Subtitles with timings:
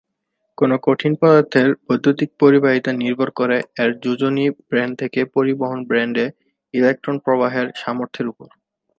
[0.57, 6.25] কোনো কঠিন পদার্থের বৈদ্যুতিক পরিবাহিতা নির্ভর করে এর যোজনী ব্যান্ড থেকে পরিবহন ব্যান্ডে
[6.73, 8.47] ইলেকট্রন প্রবাহের সামর্থ্যের উপর।